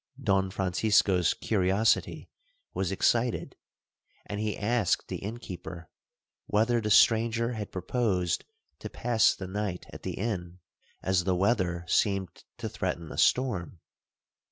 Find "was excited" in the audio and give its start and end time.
2.73-3.55